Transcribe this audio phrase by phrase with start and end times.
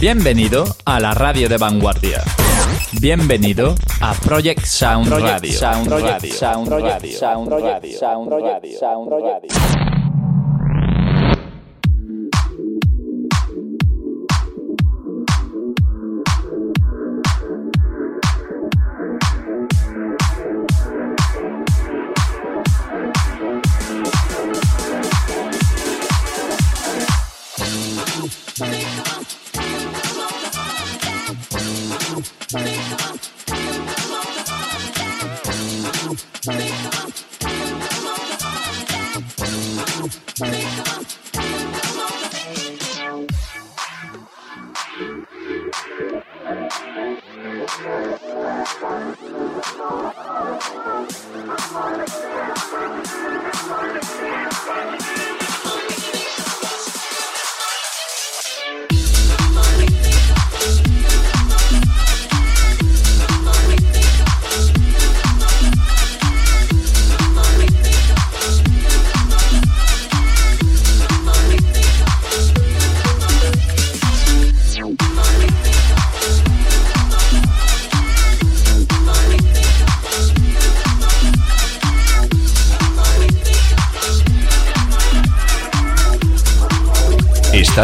[0.00, 2.22] Bienvenido a la radio de vanguardia.
[3.00, 5.58] Bienvenido a Project Sound Radio.
[5.58, 6.32] Sound Radio.
[6.32, 7.18] Sound Radio.
[7.18, 7.98] Sound Radio.
[8.78, 9.87] Sound Radio.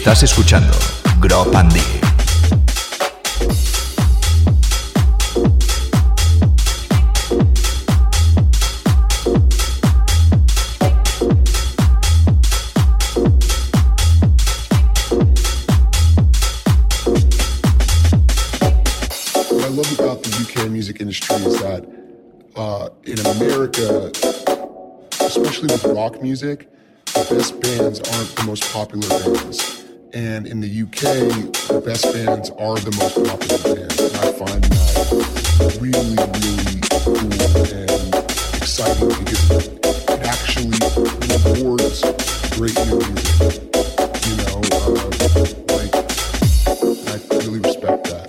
[0.00, 0.72] Estás escuchando
[1.20, 1.78] Grop Andy.
[19.44, 21.86] What I love about the UK music industry is that
[22.56, 24.10] uh, in America,
[25.26, 26.70] especially with rock music,
[27.04, 29.79] the best bands aren't the most popular bands.
[30.12, 31.02] And in the UK,
[31.68, 34.00] the best bands are the most popular bands.
[34.00, 37.14] And I find that really, really cool
[37.70, 38.14] and
[38.56, 40.74] exciting because it actually
[41.62, 42.02] rewards
[42.58, 43.62] great new music.
[44.26, 44.98] You know, uh,
[45.78, 45.94] like,
[47.06, 48.19] I really respect that.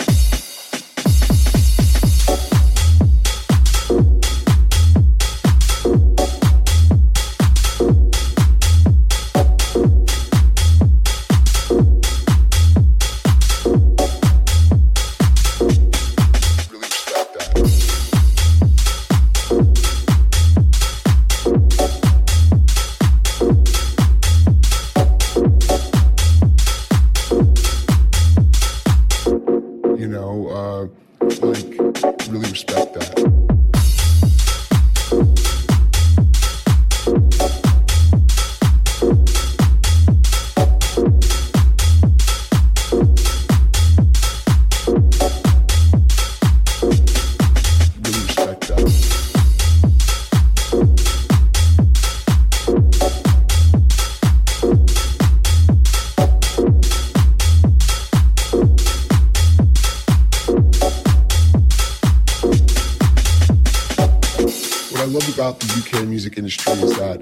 [65.42, 67.20] About the UK music industry is that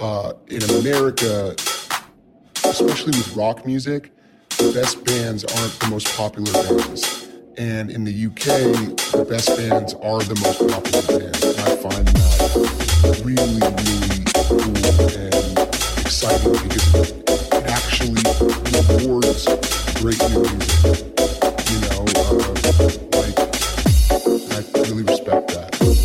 [0.00, 1.56] uh, in America,
[2.68, 4.12] especially with rock music,
[4.58, 7.26] the best bands aren't the most popular bands.
[7.56, 8.44] And in the UK,
[9.16, 11.42] the best bands are the most popular bands.
[11.42, 14.68] And I find that really, really cool
[15.16, 15.58] and
[16.04, 18.20] exciting because it actually
[18.92, 19.46] rewards
[19.96, 21.16] great new music.
[21.72, 22.52] You know, uh,
[23.16, 23.38] like,
[24.52, 25.97] I really respect that.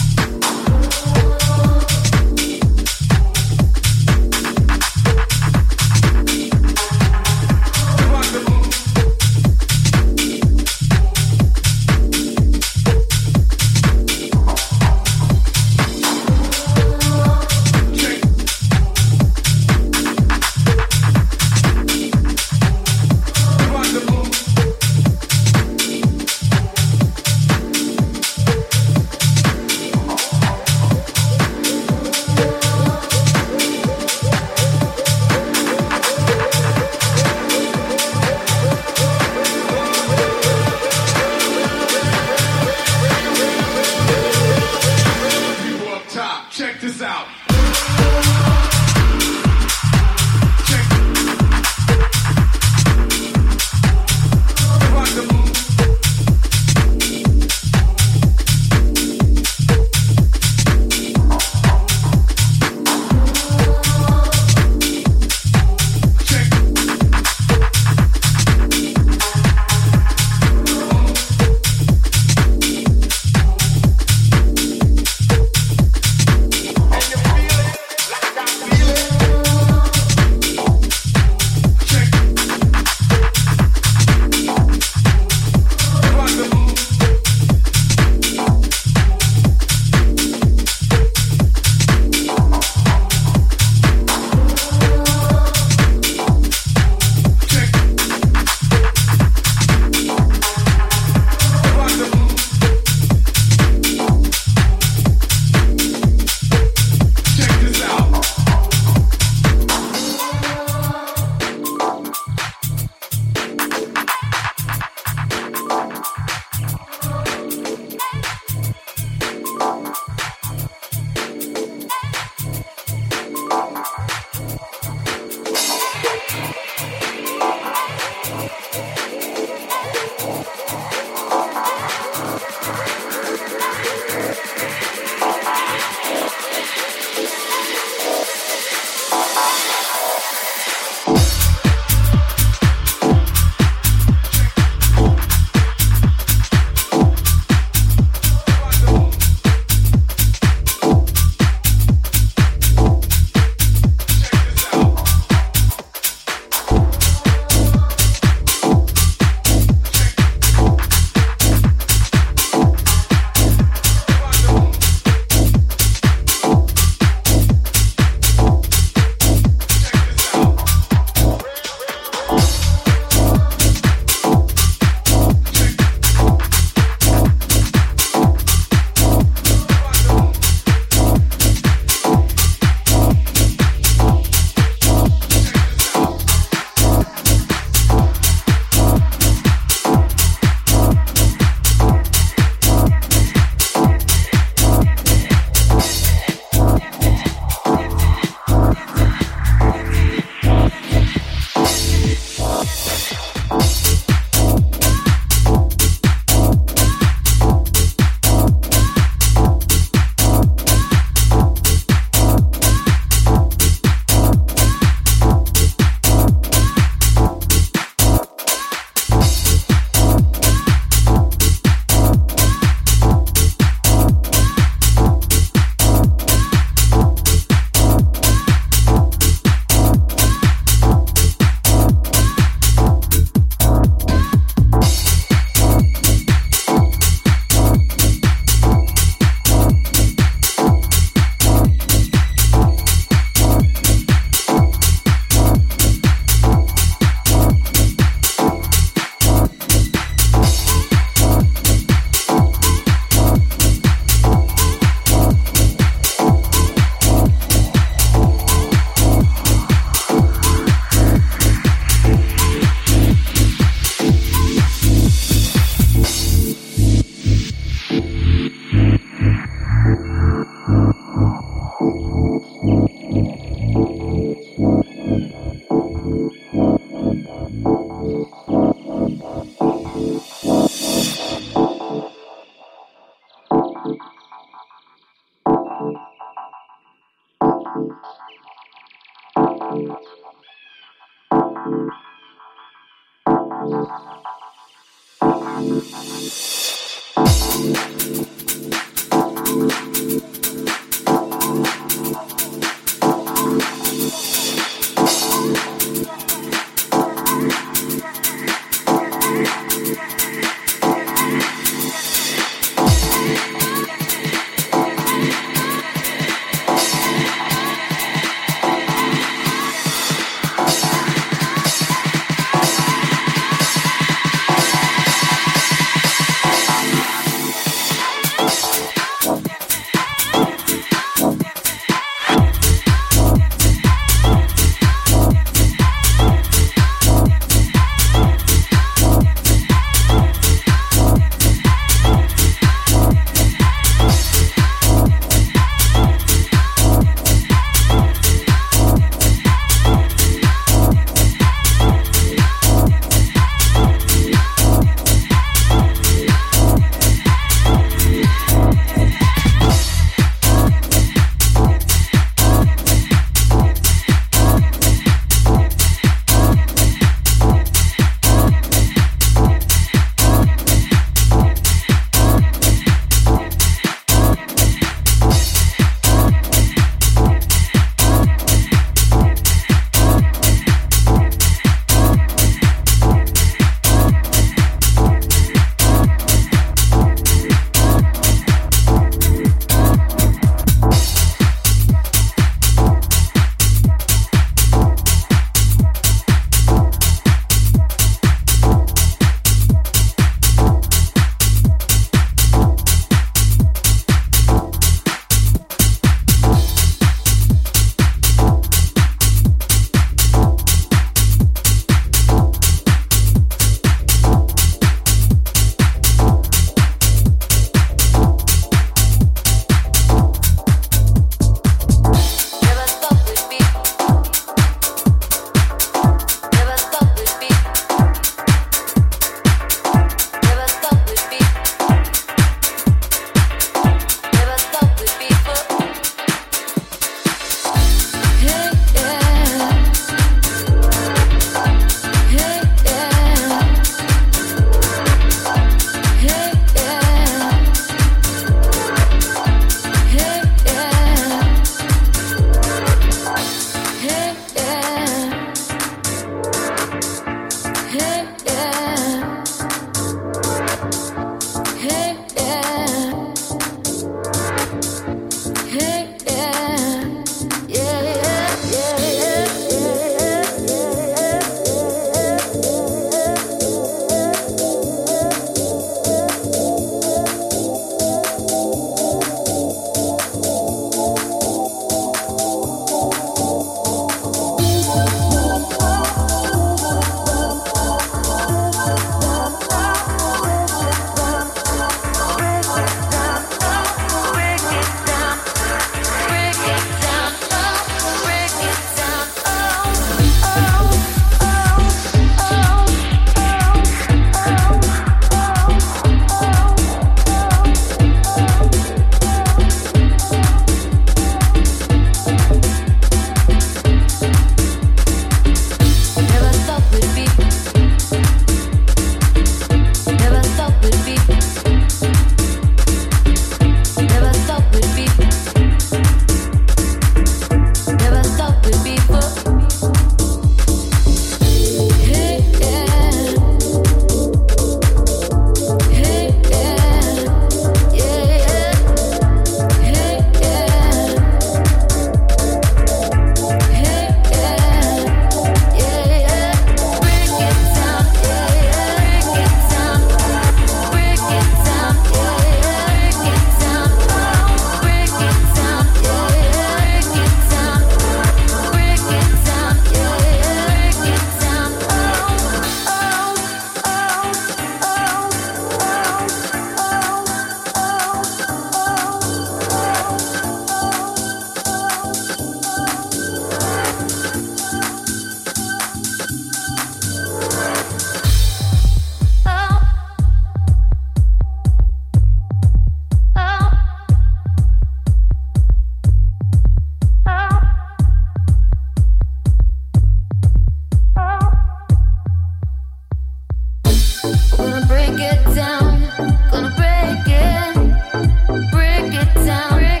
[599.41, 600.00] Estás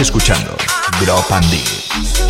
[0.00, 0.56] escuchando
[1.00, 2.29] Drop and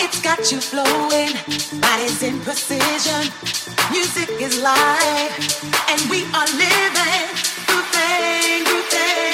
[0.00, 1.32] It's got you flowing,
[1.80, 3.22] body's in precision.
[3.90, 5.36] Music is life,
[5.90, 7.28] and we are living
[7.66, 9.25] through thing, through thing.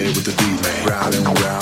[0.00, 0.86] with the D-Man.
[0.86, 1.61] Riding, riding.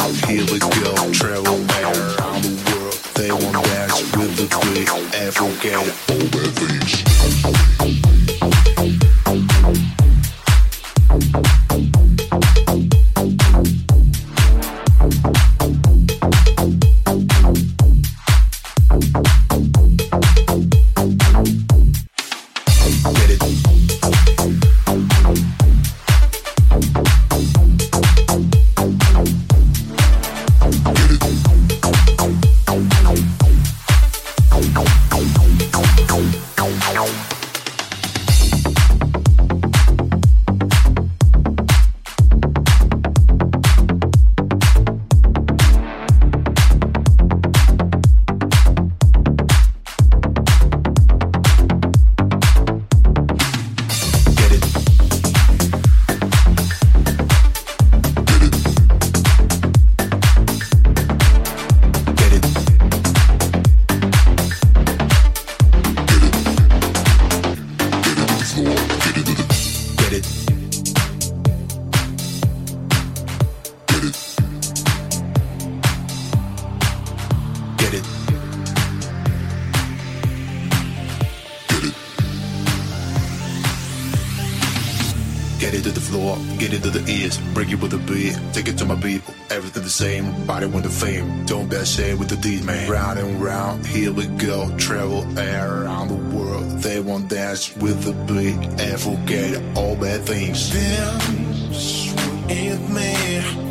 [91.90, 92.88] shade with the D man.
[92.88, 94.74] Round and round, here we go.
[94.76, 96.64] Travel around the world.
[96.82, 100.70] They won't dance with the beat and forget all bad things.
[100.70, 102.14] Dance
[102.48, 103.70] with me.